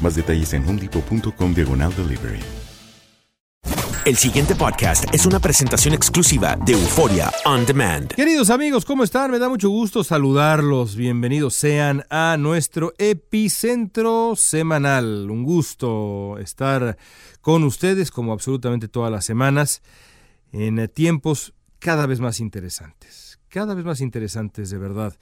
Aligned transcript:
Más 0.00 0.14
detalles 0.14 0.52
en 0.52 0.66
homedepot.com 0.68 1.54
diagonal 1.54 1.94
delivery. 1.96 2.40
El 4.04 4.16
siguiente 4.16 4.54
podcast 4.54 5.06
es 5.14 5.24
una 5.24 5.40
presentación 5.40 5.94
exclusiva 5.94 6.56
de 6.66 6.74
Euforia 6.74 7.32
On 7.46 7.64
Demand. 7.64 8.12
Queridos 8.12 8.50
amigos, 8.50 8.84
¿cómo 8.84 9.02
están? 9.02 9.30
Me 9.30 9.38
da 9.38 9.48
mucho 9.48 9.70
gusto 9.70 10.04
saludarlos. 10.04 10.94
Bienvenidos 10.94 11.54
sean 11.54 12.04
a 12.10 12.36
nuestro 12.38 12.92
epicentro 12.98 14.36
semanal. 14.36 15.30
Un 15.30 15.42
gusto 15.42 16.36
estar 16.38 16.98
con 17.40 17.64
ustedes 17.64 18.10
como 18.10 18.34
absolutamente 18.34 18.88
todas 18.88 19.10
las 19.10 19.24
semanas 19.24 19.80
en 20.52 20.86
tiempos 20.88 21.54
cada 21.78 22.04
vez 22.04 22.20
más 22.20 22.40
interesantes. 22.40 23.38
Cada 23.48 23.72
vez 23.72 23.86
más 23.86 24.02
interesantes 24.02 24.68
de 24.68 24.76
verdad. 24.76 25.16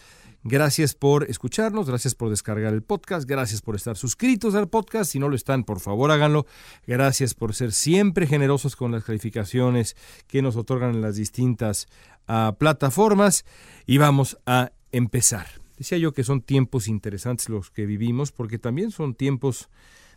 Gracias 0.45 0.95
por 0.95 1.31
escucharnos, 1.31 1.89
gracias 1.89 2.17
por 2.17 2.29
descargar 2.29 2.75
el 2.75 2.83
podcast, 2.83 3.29
gracias 3.29 3.63
por 3.63 3.77
estar 3.77 3.97
suscritos 3.97 4.57
al 4.57 4.69
podcast. 4.69 5.13
Si 5.13 5.21
no 5.21 5.29
lo 5.29 5.37
están, 5.37 5.63
por 5.63 5.79
favor 5.79 6.11
háganlo. 6.11 6.47
Gracias 6.85 7.35
por 7.35 7.55
ser 7.55 7.71
siempre 7.71 8.27
generosos 8.27 8.75
con 8.75 8.91
las 8.91 9.05
calificaciones 9.05 9.97
que 10.27 10.43
nos 10.43 10.57
otorgan 10.57 10.97
en 10.97 11.01
las 11.01 11.15
distintas 11.15 11.87
uh, 12.29 12.55
plataformas. 12.57 13.45
Y 13.87 13.99
vamos 13.99 14.37
a 14.45 14.73
empezar. 14.91 15.47
Decía 15.79 15.99
yo 15.99 16.13
que 16.13 16.25
son 16.25 16.43
tiempos 16.43 16.89
interesantes 16.89 17.49
los 17.49 17.71
que 17.71 17.87
vivimos, 17.87 18.33
porque 18.33 18.59
también 18.59 18.91
son 18.91 19.15
tiempos 19.15 19.69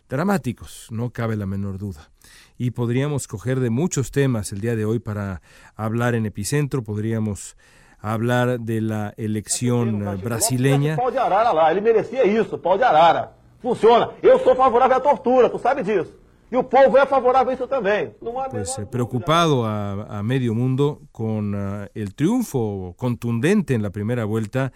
dramáticos, 0.08 0.88
no 0.90 1.10
cabe 1.10 1.36
la 1.36 1.46
menor 1.46 1.78
duda. 1.78 2.10
Y 2.58 2.72
podríamos 2.72 3.28
coger 3.28 3.60
de 3.60 3.70
muchos 3.70 4.10
temas 4.10 4.52
el 4.52 4.60
día 4.60 4.74
de 4.74 4.84
hoy 4.84 4.98
para 4.98 5.40
hablar 5.74 6.14
en 6.14 6.26
epicentro, 6.26 6.82
podríamos 6.82 7.56
hablar 8.12 8.60
de 8.60 8.80
la 8.80 9.14
elección 9.16 10.20
brasileña. 10.22 10.96
Pau 10.96 11.10
de 11.10 11.18
arara 11.18 11.52
lá, 11.52 11.70
ele 11.70 11.80
merecia 11.80 12.24
isso, 12.24 12.58
pau 12.58 12.78
de 12.78 12.84
arara. 12.84 13.32
Funciona. 13.60 14.10
Eu 14.22 14.38
sou 14.40 14.54
favorável 14.54 14.96
à 14.96 15.00
tortura, 15.00 15.50
tu 15.50 15.58
sabe 15.58 15.82
disso. 15.82 16.12
E 16.50 16.56
o 16.56 16.62
povo 16.62 16.96
é 16.96 17.04
favorável 17.06 17.50
a 17.50 17.54
isso 17.54 17.66
também. 17.66 18.12
Pues 18.50 18.78
eh, 18.78 18.86
preocupado 18.86 19.64
a, 19.64 20.18
a, 20.18 20.22
medio 20.22 20.54
mundo 20.54 21.02
con 21.10 21.54
uh, 21.54 21.88
el 21.94 22.14
triunfo 22.14 22.94
contundente 22.96 23.74
en 23.74 23.82
la 23.82 23.90
primera 23.90 24.24
vuelta 24.24 24.72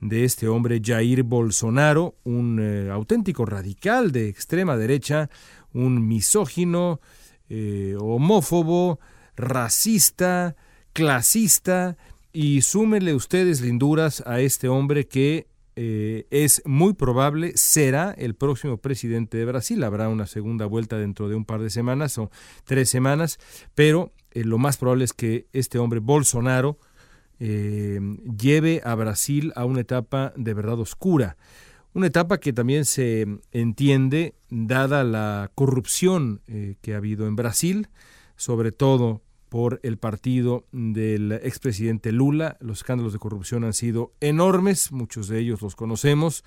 de 0.00 0.24
este 0.24 0.48
hombre 0.48 0.80
Jair 0.82 1.24
Bolsonaro, 1.24 2.14
un 2.24 2.58
eh, 2.60 2.90
auténtico 2.90 3.44
radical 3.44 4.12
de 4.12 4.28
extrema 4.28 4.76
derecha, 4.76 5.28
un 5.74 6.06
misógino, 6.06 7.00
eh, 7.48 7.96
homófobo, 8.00 9.00
racista, 9.36 10.54
clasista, 10.92 11.96
y 12.32 12.62
súmele 12.62 13.14
ustedes 13.14 13.60
linduras 13.60 14.22
a 14.26 14.40
este 14.40 14.68
hombre 14.68 15.06
que 15.06 15.48
eh, 15.76 16.26
es 16.30 16.62
muy 16.66 16.92
probable 16.92 17.52
será 17.54 18.14
el 18.18 18.34
próximo 18.34 18.76
presidente 18.76 19.38
de 19.38 19.44
Brasil. 19.44 19.82
Habrá 19.82 20.08
una 20.08 20.26
segunda 20.26 20.66
vuelta 20.66 20.98
dentro 20.98 21.28
de 21.28 21.36
un 21.36 21.44
par 21.44 21.60
de 21.60 21.70
semanas 21.70 22.18
o 22.18 22.30
tres 22.64 22.90
semanas, 22.90 23.38
pero 23.74 24.12
eh, 24.32 24.44
lo 24.44 24.58
más 24.58 24.76
probable 24.76 25.04
es 25.04 25.12
que 25.12 25.46
este 25.52 25.78
hombre 25.78 26.00
Bolsonaro 26.00 26.78
eh, 27.38 28.00
lleve 28.38 28.82
a 28.84 28.94
Brasil 28.94 29.52
a 29.56 29.64
una 29.64 29.80
etapa 29.80 30.32
de 30.36 30.54
verdad 30.54 30.78
oscura. 30.78 31.36
Una 31.94 32.08
etapa 32.08 32.38
que 32.38 32.52
también 32.52 32.84
se 32.84 33.26
entiende 33.50 34.34
dada 34.50 35.02
la 35.02 35.50
corrupción 35.56 36.40
que 36.80 36.94
ha 36.94 36.98
habido 36.98 37.26
en 37.26 37.34
Brasil, 37.34 37.88
sobre 38.36 38.70
todo 38.70 39.22
por 39.50 39.80
el 39.82 39.98
partido 39.98 40.64
del 40.72 41.32
expresidente 41.32 42.12
Lula. 42.12 42.56
Los 42.60 42.78
escándalos 42.78 43.12
de 43.12 43.18
corrupción 43.18 43.64
han 43.64 43.74
sido 43.74 44.14
enormes, 44.20 44.92
muchos 44.92 45.28
de 45.28 45.40
ellos 45.40 45.60
los 45.60 45.76
conocemos. 45.76 46.44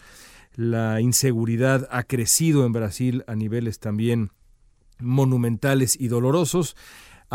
La 0.55 1.01
inseguridad 1.01 1.87
ha 1.91 2.03
crecido 2.03 2.65
en 2.65 2.71
Brasil 2.71 3.23
a 3.27 3.35
niveles 3.35 3.79
también 3.79 4.31
monumentales 4.99 5.99
y 5.99 6.07
dolorosos 6.07 6.75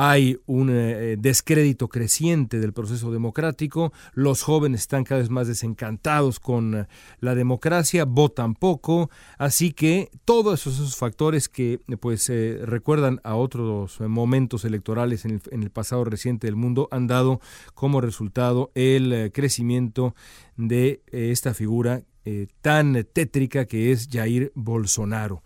hay 0.01 0.39
un 0.47 0.71
eh, 0.71 1.17
descrédito 1.19 1.89
creciente 1.89 2.61
del 2.61 2.73
proceso 2.73 3.11
democrático, 3.11 3.93
los 4.15 4.43
jóvenes 4.43 4.83
están 4.83 5.03
cada 5.03 5.21
vez 5.21 5.29
más 5.29 5.49
desencantados 5.49 6.39
con 6.39 6.75
eh, 6.77 6.87
la 7.19 7.35
democracia, 7.35 8.05
votan 8.05 8.55
poco, 8.55 9.11
así 9.39 9.73
que 9.73 10.11
todos 10.25 10.67
esos, 10.67 10.97
factores 10.97 11.49
que 11.49 11.81
pues 12.01 12.29
eh, 12.31 12.61
recuerdan 12.63 13.21
a 13.25 13.35
otros 13.35 14.01
momentos 14.01 14.65
electorales 14.65 15.25
en 15.25 15.41
el, 15.51 15.71
pasado 15.71 16.05
reciente 16.05 16.47
del 16.47 16.57
mundo 16.57 16.89
han 16.91 17.07
dado 17.07 17.41
como 17.75 18.01
resultado 18.01 18.71
el 18.75 19.13
eh, 19.13 19.33
crecimiento 19.33 20.15
de 20.57 21.03
eh, 21.09 21.31
esta 21.31 21.55
figura 21.55 22.03
tan 22.61 23.07
tétrica 23.11 23.65
que 23.65 23.91
es 23.91 24.11
Jair 24.13 24.53
Bolsonaro. 24.55 25.43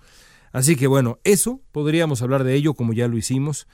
Así 0.51 0.75
que 0.75 0.89
bueno, 0.89 1.21
eso 1.23 1.61
podríamos 1.71 2.23
hablar 2.23 2.43
de 2.43 2.55
ello 2.55 2.75
como 2.75 2.93
ya 2.93 3.07
lo 3.07 3.17
hicimos. 3.17 3.69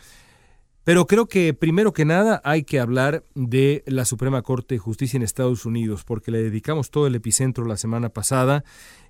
Pero 0.88 1.06
creo 1.06 1.26
que 1.26 1.52
primero 1.52 1.93
que 1.93 2.06
nada 2.06 2.40
hay 2.44 2.62
que 2.62 2.81
hablar 2.81 3.23
de 3.35 3.85
la 3.85 4.06
Suprema 4.06 4.40
Corte 4.40 4.76
de 4.76 4.79
Justicia 4.79 5.19
en 5.19 5.23
Estados 5.23 5.67
Unidos, 5.67 6.02
porque 6.02 6.31
le 6.31 6.43
dedicamos 6.43 6.90
todo 6.90 7.06
el 7.06 7.14
epicentro 7.14 7.67
la 7.67 7.76
semana 7.76 8.08
pasada. 8.08 8.64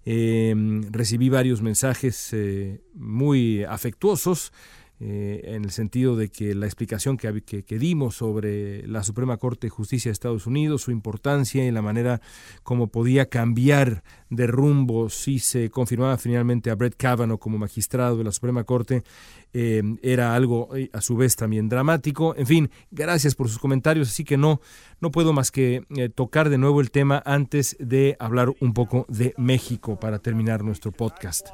Eh, 0.04 0.56
recibí 0.90 1.28
varios 1.28 1.62
mensajes 1.62 2.30
eh, 2.32 2.80
muy 2.94 3.62
afectuosos 3.62 4.52
eh, 5.00 5.42
en 5.54 5.64
el 5.64 5.70
sentido 5.70 6.16
de 6.16 6.28
que 6.28 6.56
la 6.56 6.66
explicación 6.66 7.16
que, 7.16 7.42
que, 7.42 7.62
que, 7.62 7.78
dimos 7.78 8.16
sobre 8.16 8.84
la 8.88 9.04
Suprema 9.04 9.36
Corte 9.36 9.68
de 9.68 9.70
Justicia 9.70 10.08
de 10.08 10.12
Estados 10.12 10.48
Unidos, 10.48 10.82
su 10.82 10.90
importancia 10.90 11.64
y 11.64 11.70
la 11.70 11.82
manera 11.82 12.20
como 12.64 12.88
podía 12.88 13.26
cambiar 13.26 14.02
de 14.28 14.48
rumbo 14.48 15.08
si 15.08 15.38
se 15.38 15.70
confirmaba 15.70 16.18
finalmente 16.18 16.68
a 16.70 16.74
Brett 16.74 16.96
Kavanaugh 16.96 17.38
como 17.38 17.58
magistrado 17.58 18.16
de 18.16 18.24
la 18.24 18.32
Suprema 18.32 18.64
Corte, 18.64 19.04
eh, 19.52 19.84
era 20.02 20.34
algo 20.34 20.74
eh, 20.76 20.90
a 20.92 21.00
su 21.00 21.16
vez 21.16 21.36
también 21.36 21.68
dramático. 21.68 22.34
En 22.36 22.48
fin, 22.48 22.70
gracias 22.90 23.36
por 23.36 23.48
sus 23.48 23.60
comentarios, 23.60 24.08
así 24.08 24.24
que 24.24 24.36
no, 24.36 24.60
no 25.00 25.12
puedo 25.12 25.32
más 25.32 25.52
que 25.52 25.84
tocar 26.16 26.50
de 26.50 26.58
nuevo 26.58 26.80
el 26.80 26.90
tema 26.90 27.22
antes 27.24 27.76
de 27.78 28.16
hablar 28.18 28.52
un 28.58 28.74
poco 28.74 29.06
de 29.08 29.32
México 29.36 30.00
para 30.00 30.18
terminar 30.18 30.64
nuestro 30.64 30.90
podcast. 30.90 31.50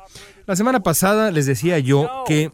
La 0.47 0.56
semana 0.56 0.82
pasada 0.82 1.31
les 1.31 1.44
decía 1.44 1.79
yo 1.79 2.25
que 2.26 2.50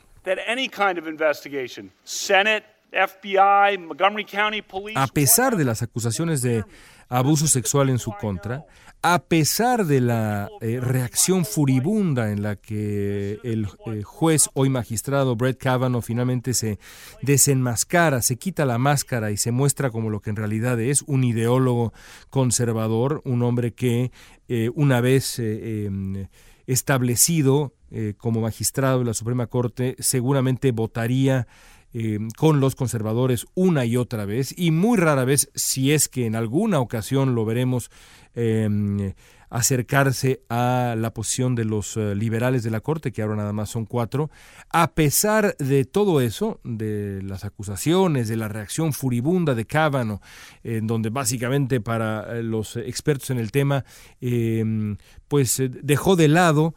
A 4.97 5.07
pesar 5.07 5.57
de 5.57 5.65
las 5.65 5.83
acusaciones 5.83 6.43
de 6.43 6.65
abuso 7.09 7.47
sexual 7.47 7.89
en 7.89 7.99
su 7.99 8.13
contra, 8.13 8.67
a 9.03 9.21
pesar 9.25 9.87
de 9.87 10.01
la 10.01 10.51
eh, 10.61 10.79
reacción 10.81 11.45
furibunda 11.45 12.31
en 12.31 12.43
la 12.43 12.57
que 12.57 13.39
el 13.43 13.67
eh, 13.87 14.03
juez, 14.03 14.51
hoy 14.55 14.69
magistrado 14.69 15.37
Brett 15.37 15.59
Kavanaugh, 15.59 16.03
finalmente 16.03 16.53
se 16.53 16.79
desenmascara, 17.23 18.21
se 18.21 18.37
quita 18.37 18.67
la 18.67 18.79
máscara 18.79 19.31
y 19.31 19.39
se 19.39 19.53
muestra 19.53 19.91
como 19.91 20.11
lo 20.11 20.21
que 20.21 20.31
en 20.31 20.37
realidad 20.37 20.79
es, 20.81 21.03
un 21.03 21.25
ideólogo 21.25 21.95
conservador, 22.29 23.23
un 23.25 23.43
hombre 23.43 23.73
que 23.73 24.13
eh, 24.49 24.71
una 24.75 25.01
vez 25.01 25.39
em, 25.39 26.29
establecido 26.67 27.73
eh, 27.91 28.15
como 28.17 28.41
magistrado 28.41 29.01
de 29.01 29.05
la 29.05 29.15
Suprema 29.15 29.47
Corte, 29.47 29.97
seguramente 29.99 30.73
votaría 30.73 31.47
eh, 31.93 32.19
con 32.37 32.61
los 32.61 32.77
conservadores 32.77 33.47
una 33.55 33.85
y 33.85 33.97
otra 33.97 34.25
vez, 34.25 34.55
y 34.57 34.71
muy 34.71 34.97
rara 34.97 35.25
vez, 35.25 35.51
si 35.55 35.93
es 35.93 36.09
que 36.09 36.27
en 36.27 36.37
alguna 36.37 36.79
ocasión 36.79 37.35
lo 37.35 37.45
veremos 37.45 37.91
eh, 38.35 39.15
acercarse 39.51 40.43
a 40.49 40.95
la 40.97 41.13
posición 41.13 41.57
de 41.57 41.65
los 41.65 41.97
eh, 41.97 42.15
liberales 42.15 42.63
de 42.63 42.71
la 42.71 42.81
Corte, 42.81 43.11
que 43.13 43.23
ahora 43.23 43.35
nada 43.35 43.53
más 43.53 43.69
son 43.69 43.85
cuatro, 43.85 44.31
a 44.71 44.93
pesar 44.93 45.57
de 45.59 45.85
todo 45.85 46.21
eso, 46.21 46.61
de 46.63 47.21
las 47.23 47.45
acusaciones, 47.45 48.29
de 48.29 48.37
la 48.37 48.47
reacción 48.47 48.93
furibunda 48.93 49.57
de 49.57 49.67
Kavanaugh, 49.67 50.21
en 50.63 50.87
donde 50.87 51.11
básicamente 51.11 51.81
para 51.81 52.41
los 52.43 52.77
expertos 52.77 53.31
en 53.31 53.39
el 53.39 53.51
tema, 53.51 53.85
eh, 54.21 54.97
pues 55.27 55.61
dejó 55.83 56.15
de 56.15 56.29
lado 56.29 56.75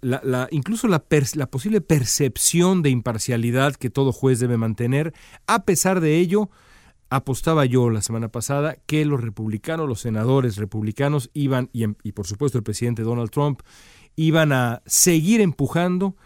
la- 0.00 0.48
incluso 0.50 0.88
la, 0.88 0.98
per- 1.04 1.36
la 1.36 1.46
posible 1.46 1.80
percepción 1.80 2.82
de 2.82 2.90
imparcialidad 2.90 3.74
que 3.76 3.90
todo 3.90 4.12
juez 4.12 4.40
debe 4.40 4.56
mantener. 4.56 5.14
A 5.46 5.64
pesar 5.64 6.00
de 6.00 6.16
ello, 6.18 6.50
apostaba 7.10 7.64
yo 7.64 7.88
la 7.90 8.02
semana 8.02 8.28
pasada 8.28 8.76
que 8.86 9.04
los 9.04 9.20
republicanos, 9.22 9.88
los 9.88 10.00
senadores 10.00 10.56
republicanos 10.56 11.30
iban, 11.34 11.70
y, 11.72 11.84
y 12.02 12.12
por 12.12 12.26
supuesto 12.26 12.58
el 12.58 12.64
presidente 12.64 13.02
Donald 13.02 13.30
Trump, 13.30 13.60
iban 14.16 14.52
a 14.52 14.82
seguir 14.84 15.40
empujando 15.40 16.16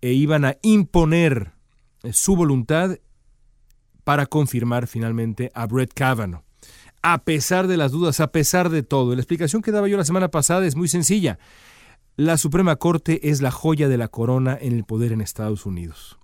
e 0.00 0.12
iban 0.12 0.44
a 0.44 0.56
imponer 0.62 1.52
eh, 2.02 2.12
su 2.12 2.36
voluntad 2.36 2.98
para 4.04 4.26
confirmar 4.26 4.86
finalmente 4.86 5.50
a 5.54 5.66
Brett 5.66 5.92
Kavanaugh. 5.94 6.44
A 7.06 7.18
pesar 7.18 7.66
de 7.66 7.76
las 7.76 7.92
dudas, 7.92 8.18
a 8.20 8.32
pesar 8.32 8.70
de 8.70 8.82
todo. 8.82 9.14
La 9.14 9.20
explicación 9.20 9.60
que 9.60 9.72
daba 9.72 9.88
yo 9.88 9.98
la 9.98 10.06
semana 10.06 10.30
pasada 10.30 10.66
es 10.66 10.74
muy 10.74 10.88
sencilla. 10.88 11.38
La 12.16 12.38
Suprema 12.38 12.76
Corte 12.76 13.28
es 13.28 13.42
la 13.42 13.50
joya 13.50 13.90
de 13.90 13.98
la 13.98 14.08
corona 14.08 14.56
en 14.58 14.72
el 14.72 14.84
poder 14.84 15.12
en 15.12 15.20
Estados 15.20 15.66
Unidos. 15.66 16.18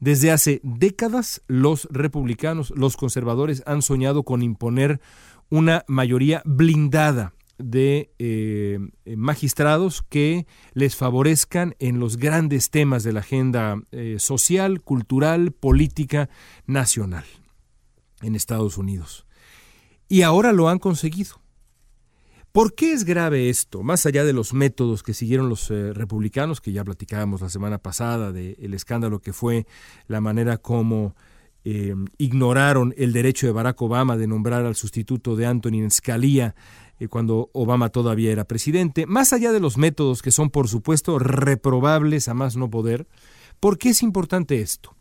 Desde 0.00 0.32
hace 0.32 0.60
décadas 0.64 1.42
los 1.46 1.86
republicanos, 1.92 2.72
los 2.74 2.96
conservadores 2.96 3.62
han 3.66 3.82
soñado 3.82 4.24
con 4.24 4.42
imponer 4.42 5.00
una 5.48 5.84
mayoría 5.86 6.42
blindada 6.44 7.32
de 7.58 8.10
eh, 8.18 8.80
magistrados 9.16 10.02
que 10.02 10.48
les 10.74 10.96
favorezcan 10.96 11.76
en 11.78 12.00
los 12.00 12.16
grandes 12.16 12.70
temas 12.70 13.04
de 13.04 13.12
la 13.12 13.20
agenda 13.20 13.80
eh, 13.92 14.16
social, 14.18 14.80
cultural, 14.80 15.52
política 15.52 16.28
nacional 16.66 17.26
en 18.22 18.34
Estados 18.34 18.76
Unidos. 18.76 19.24
Y 20.10 20.22
ahora 20.22 20.52
lo 20.52 20.68
han 20.68 20.80
conseguido. 20.80 21.40
¿Por 22.50 22.74
qué 22.74 22.92
es 22.92 23.04
grave 23.04 23.48
esto? 23.48 23.84
Más 23.84 24.06
allá 24.06 24.24
de 24.24 24.32
los 24.32 24.52
métodos 24.52 25.04
que 25.04 25.14
siguieron 25.14 25.48
los 25.48 25.70
eh, 25.70 25.92
republicanos, 25.92 26.60
que 26.60 26.72
ya 26.72 26.82
platicábamos 26.82 27.42
la 27.42 27.48
semana 27.48 27.78
pasada 27.78 28.32
del 28.32 28.74
escándalo 28.74 29.20
que 29.20 29.32
fue 29.32 29.68
la 30.08 30.20
manera 30.20 30.58
como 30.58 31.14
eh, 31.62 31.94
ignoraron 32.18 32.92
el 32.96 33.12
derecho 33.12 33.46
de 33.46 33.52
Barack 33.52 33.80
Obama 33.82 34.16
de 34.16 34.26
nombrar 34.26 34.66
al 34.66 34.74
sustituto 34.74 35.36
de 35.36 35.46
Anthony 35.46 35.88
Scalia 35.90 36.56
eh, 36.98 37.06
cuando 37.06 37.48
Obama 37.52 37.90
todavía 37.90 38.32
era 38.32 38.46
presidente, 38.46 39.06
más 39.06 39.32
allá 39.32 39.52
de 39.52 39.60
los 39.60 39.78
métodos 39.78 40.22
que 40.22 40.32
son 40.32 40.50
por 40.50 40.66
supuesto 40.66 41.20
reprobables 41.20 42.26
a 42.26 42.34
más 42.34 42.56
no 42.56 42.68
poder, 42.68 43.06
¿por 43.60 43.78
qué 43.78 43.90
es 43.90 44.02
importante 44.02 44.60
esto? 44.60 44.96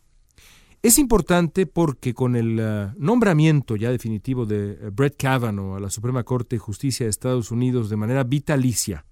Es 0.82 0.98
importante 0.98 1.66
porque 1.66 2.14
con 2.14 2.38
el 2.38 2.58
uh, 2.58 2.98
nombramiento 2.98 3.76
ya 3.76 3.92
definitivo 3.92 4.46
de 4.46 4.80
uh, 4.82 4.92
Brett 4.92 5.18
Kavanaugh 5.18 5.76
a 5.76 5.80
la 5.82 5.90
Suprema 5.90 6.24
Corte 6.24 6.56
de 6.56 6.60
Justicia 6.62 7.06
de 7.06 7.10
Estados 7.10 7.52
Unidos 7.52 7.90
de 7.90 7.98
manera 7.98 8.24
vitalicia, 8.24 9.04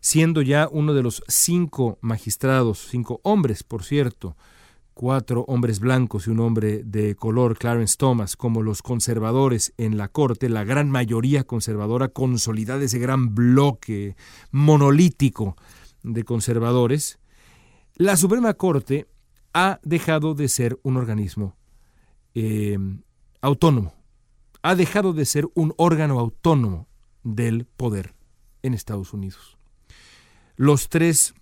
siendo 0.00 0.40
ya 0.40 0.70
uno 0.72 0.94
de 0.94 1.02
los 1.02 1.22
cinco 1.28 1.98
magistrados, 2.00 2.88
cinco 2.90 3.20
hombres, 3.24 3.62
por 3.62 3.84
cierto, 3.84 4.38
cuatro 4.94 5.44
hombres 5.48 5.80
blancos 5.80 6.26
y 6.26 6.30
un 6.30 6.40
hombre 6.40 6.82
de 6.82 7.14
color, 7.14 7.58
Clarence 7.58 7.96
Thomas, 7.98 8.34
como 8.34 8.62
los 8.62 8.80
conservadores 8.80 9.74
en 9.76 9.98
la 9.98 10.08
Corte, 10.08 10.48
la 10.48 10.64
gran 10.64 10.90
mayoría 10.90 11.44
conservadora 11.44 12.08
consolidada 12.08 12.82
ese 12.82 12.98
gran 12.98 13.34
bloque 13.34 14.16
monolítico 14.50 15.58
de 16.02 16.24
conservadores, 16.24 17.18
la 17.96 18.16
Suprema 18.16 18.54
Corte 18.54 19.08
ha 19.58 19.80
dejado 19.82 20.34
de 20.34 20.48
ser 20.48 20.78
un 20.82 20.98
organismo 20.98 21.56
eh, 22.34 22.76
autónomo, 23.40 23.94
ha 24.60 24.74
dejado 24.74 25.14
de 25.14 25.24
ser 25.24 25.48
un 25.54 25.72
órgano 25.78 26.20
autónomo 26.20 26.88
del 27.24 27.64
poder 27.64 28.12
en 28.62 28.74
Estados 28.74 29.14
Unidos. 29.14 29.56
Los 30.56 30.90
tres 30.90 31.32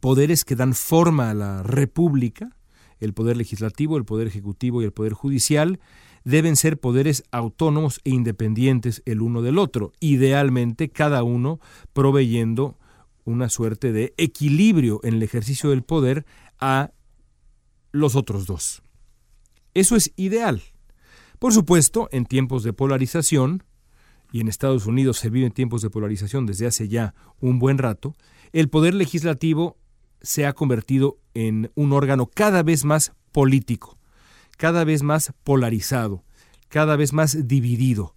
poderes 0.00 0.46
que 0.46 0.56
dan 0.56 0.72
forma 0.72 1.28
a 1.28 1.34
la 1.34 1.62
República, 1.62 2.56
el 3.00 3.12
poder 3.12 3.36
legislativo, 3.36 3.98
el 3.98 4.06
poder 4.06 4.28
ejecutivo 4.28 4.80
y 4.80 4.86
el 4.86 4.92
poder 4.94 5.12
judicial, 5.12 5.78
deben 6.24 6.56
ser 6.56 6.80
poderes 6.80 7.22
autónomos 7.32 8.00
e 8.04 8.10
independientes 8.10 9.02
el 9.04 9.20
uno 9.20 9.42
del 9.42 9.58
otro, 9.58 9.92
idealmente 10.00 10.88
cada 10.88 11.22
uno 11.22 11.60
proveyendo 11.92 12.78
una 13.26 13.50
suerte 13.50 13.92
de 13.92 14.14
equilibrio 14.16 15.00
en 15.02 15.14
el 15.14 15.22
ejercicio 15.22 15.68
del 15.68 15.82
poder 15.82 16.24
a 16.58 16.92
los 17.96 18.16
otros 18.16 18.46
dos. 18.46 18.82
Eso 19.74 19.96
es 19.96 20.12
ideal. 20.16 20.62
Por 21.38 21.52
supuesto, 21.52 22.08
en 22.12 22.24
tiempos 22.24 22.62
de 22.62 22.72
polarización, 22.72 23.62
y 24.32 24.40
en 24.40 24.48
Estados 24.48 24.86
Unidos 24.86 25.18
se 25.18 25.30
viven 25.30 25.52
tiempos 25.52 25.82
de 25.82 25.90
polarización 25.90 26.46
desde 26.46 26.66
hace 26.66 26.88
ya 26.88 27.14
un 27.40 27.58
buen 27.58 27.78
rato, 27.78 28.14
el 28.52 28.68
poder 28.68 28.94
legislativo 28.94 29.76
se 30.20 30.46
ha 30.46 30.54
convertido 30.54 31.18
en 31.34 31.70
un 31.74 31.92
órgano 31.92 32.26
cada 32.26 32.62
vez 32.62 32.84
más 32.84 33.12
político, 33.32 33.98
cada 34.56 34.84
vez 34.84 35.02
más 35.02 35.32
polarizado, 35.44 36.24
cada 36.68 36.96
vez 36.96 37.12
más 37.12 37.46
dividido, 37.46 38.16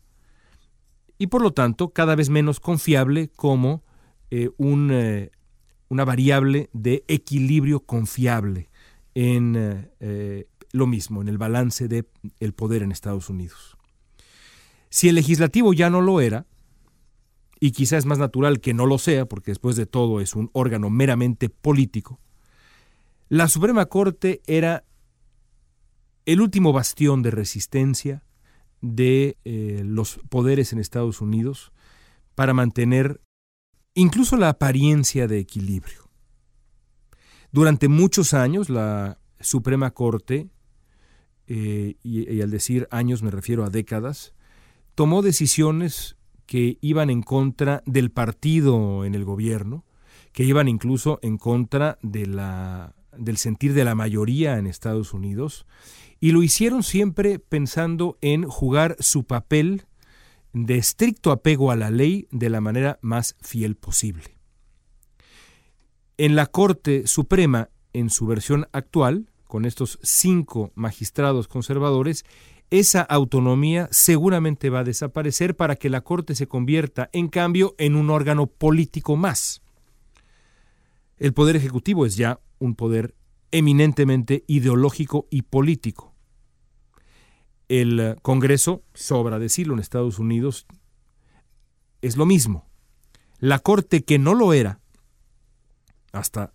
y 1.18 1.28
por 1.28 1.42
lo 1.42 1.52
tanto 1.52 1.90
cada 1.90 2.16
vez 2.16 2.30
menos 2.30 2.60
confiable 2.60 3.30
como 3.36 3.84
eh, 4.32 4.50
un, 4.58 4.90
eh, 4.92 5.32
una 5.90 6.06
variable 6.06 6.70
de 6.72 7.04
equilibrio 7.08 7.82
confiable 7.82 8.69
en 9.20 9.90
eh, 10.00 10.48
lo 10.72 10.88
mismo, 10.88 11.22
en 11.22 11.28
el 11.28 11.38
balance 11.38 11.90
del 11.90 12.08
el 12.40 12.54
poder 12.54 12.84
en 12.84 12.94
Estados 12.94 13.30
Unidos. 13.30 13.78
Si 14.90 15.10
el 15.10 15.16
legislativo 15.16 15.74
ya 15.74 15.90
no 15.90 16.00
lo 16.00 16.22
era, 16.22 16.46
y 17.60 17.72
quizá 17.72 17.98
es 17.98 18.06
más 18.06 18.18
natural 18.18 18.62
que 18.62 18.74
no 18.74 18.86
lo 18.86 18.98
sea, 18.98 19.26
porque 19.26 19.52
después 19.52 19.76
de 19.76 19.86
todo 19.86 20.22
es 20.22 20.36
un 20.36 20.50
órgano 20.54 20.90
meramente 20.90 21.50
político, 21.50 22.22
la 23.28 23.50
Suprema 23.50 23.88
Corte 23.88 24.42
era 24.48 24.86
el 26.26 26.40
último 26.40 26.72
bastión 26.72 27.22
de 27.22 27.32
resistencia 27.32 28.24
de 28.82 29.38
eh, 29.44 29.82
los 29.84 30.22
poderes 30.30 30.72
en 30.72 30.80
Estados 30.80 31.20
Unidos 31.20 31.74
para 32.36 32.54
mantener 32.54 33.20
incluso 33.96 34.38
la 34.38 34.48
apariencia 34.48 35.28
de 35.28 35.40
equilibrio. 35.40 36.09
Durante 37.52 37.88
muchos 37.88 38.34
años 38.34 38.70
la 38.70 39.18
Suprema 39.40 39.92
Corte, 39.92 40.50
eh, 41.48 41.96
y, 42.04 42.42
al 42.42 42.52
decir 42.52 42.88
años 42.92 43.24
me 43.24 43.32
refiero 43.32 43.64
a 43.66 43.70
décadas, 43.70 44.34
tomó 44.94 45.22
decisiones 45.22 46.16
que 46.46 46.78
iban 46.82 47.10
en 47.10 47.24
contra 47.24 47.82
del 47.86 48.12
partido 48.12 49.04
en 49.06 49.16
el 49.16 49.26
gobierno, 49.26 49.84
que 50.32 50.44
iban 50.44 50.68
incluso 50.68 51.20
en 51.24 51.38
contra 51.38 51.98
del 52.04 53.38
sentir 53.38 53.74
de 53.74 53.84
la 53.84 53.96
mayoría 53.96 54.58
en 54.58 54.68
Estados 54.68 55.14
Unidos, 55.14 55.66
y 56.20 56.32
lo 56.32 56.44
hicieron 56.44 56.84
siempre 56.84 57.40
pensando 57.40 58.18
en 58.22 58.44
jugar 58.44 58.96
su 59.00 59.24
papel 59.24 59.86
de 60.54 60.78
estricto 60.78 61.32
apego 61.32 61.72
a 61.72 61.76
la 61.76 61.90
ley 61.92 62.28
de 62.32 62.50
la 62.50 62.62
manera 62.62 63.00
más 63.02 63.36
fiel 63.42 63.76
posible. 63.76 64.39
En 66.20 66.36
la 66.36 66.48
Corte 66.48 67.08
Suprema, 67.08 67.70
en 67.94 68.10
su 68.10 68.28
versión 68.28 68.68
actual, 68.74 69.30
con 69.46 69.64
estos 69.64 70.00
cinco 70.04 70.74
magistrados 70.76 71.48
conservadores, 71.48 72.26
esa 72.70 73.04
autonomía 73.04 73.88
seguramente 73.90 74.70
va 74.70 74.80
a 74.80 74.84
desaparecer 74.84 75.56
para 75.56 75.78
que 75.78 75.88
la 75.88 76.02
Corte 76.02 76.36
se 76.36 76.46
convierta, 76.46 77.10
en 77.14 77.30
cambio, 77.30 77.74
en 77.78 77.96
un 77.96 78.10
órgano 78.10 78.48
político 78.48 79.16
más. 79.16 79.62
El 81.16 81.32
poder 81.32 81.56
ejecutivo 81.56 82.06
es 82.06 82.18
ya 82.18 82.42
un 82.60 82.76
poder 82.76 83.16
eminentemente 83.52 84.44
ideológico 84.46 85.26
y 85.30 85.44
político. 85.44 86.14
El 87.70 87.98
eh, 87.98 88.16
Congreso, 88.22 88.84
sobra 88.94 89.40
decirlo 89.40 89.74
en 89.74 89.80
Estados 89.80 90.20
Unidos, 90.20 90.68
es 92.02 92.18
lo 92.18 92.26
mismo. 92.26 92.68
La 93.38 93.60
Corte 93.60 94.04
que 94.04 94.20
no 94.20 94.34
lo 94.34 94.52
era, 94.52 94.82
hasta, 96.12 96.54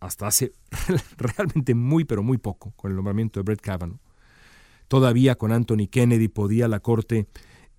hasta 0.00 0.26
hace 0.26 0.52
realmente 1.16 1.74
muy, 1.74 2.04
pero 2.04 2.22
muy 2.22 2.38
poco, 2.38 2.72
con 2.76 2.90
el 2.90 2.96
nombramiento 2.96 3.40
de 3.40 3.44
Brett 3.44 3.60
Kavanaugh, 3.60 4.00
todavía 4.88 5.36
con 5.36 5.52
Anthony 5.52 5.88
Kennedy 5.90 6.28
podía 6.28 6.68
la 6.68 6.80
Corte 6.80 7.28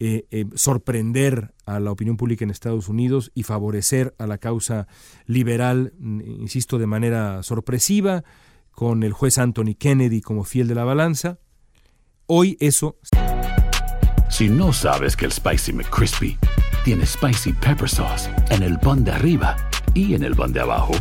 eh, 0.04 0.25
eh, 0.32 0.46
sorprender 0.56 1.54
a 1.68 1.80
la 1.80 1.92
opinión 1.92 2.18
pública 2.18 2.44
en 2.44 2.50
Estados 2.50 2.90
Unidos 2.90 3.32
y 3.36 3.44
favorecer 3.44 4.16
a 4.18 4.25
la 4.25 4.40
causa 4.40 4.88
liberal, 5.28 5.94
mm, 6.00 6.22
insisto, 6.22 6.80
de 6.80 6.88
manera 6.88 7.44
sorpresiva, 7.44 8.24
con 8.72 9.04
el 9.04 9.13
juez 9.13 9.38
Anthony 9.38 9.75
Kennedy 9.78 10.22
como 10.22 10.44
fiel 10.44 10.68
de 10.68 10.74
la 10.74 10.86
balanza. 10.86 11.38
Hoy 12.25 12.58
eso... 12.60 12.98
Si 14.30 14.50
no 14.50 14.74
sabes 14.74 15.16
que 15.16 15.25
el 15.25 15.32
Spicy 15.32 15.74
McCrispy 15.74 16.38
tiene 16.84 17.06
Spicy 17.06 17.54
Pepper 17.54 17.90
Sauce 17.90 18.28
en 18.50 18.63
el 18.63 18.80
pan 18.80 19.04
de 19.04 19.12
arriba 19.12 19.56
y 19.93 20.15
en 20.15 20.24
el 20.24 20.36
pan 20.36 20.53
de 20.53 20.62
abajo, 20.62 20.93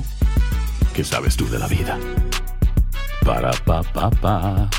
¿qué 0.94 1.04
sabes 1.04 1.36
tú 1.36 1.48
de 1.48 1.58
la 1.58 1.66
vida? 1.66 1.98
Para, 3.24 3.50
pa, 3.64 3.82
pa, 3.82 4.10
pa. 4.10 4.70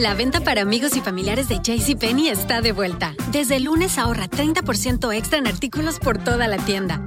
La 0.00 0.14
venta 0.14 0.40
para 0.40 0.62
amigos 0.62 0.96
y 0.96 1.02
familiares 1.02 1.48
de 1.48 1.56
JCPenney 1.56 2.28
está 2.28 2.62
de 2.62 2.72
vuelta. 2.72 3.14
Desde 3.32 3.60
lunes 3.60 3.98
ahorra 3.98 4.30
30% 4.30 5.14
extra 5.14 5.38
en 5.38 5.46
artículos 5.46 5.98
por 5.98 6.16
toda 6.16 6.48
la 6.48 6.56
tienda. 6.56 7.06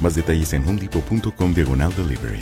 Más 0.00 0.14
detalles 0.14 0.52
en 0.52 0.66
homedepot.com 0.66 1.54
diagonal 1.54 1.92
delivery. 1.96 2.40